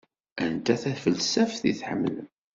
Anta 0.43 0.75
tafelsaft 0.81 1.61
i 1.71 1.73
tḥemmlem? 1.79 2.27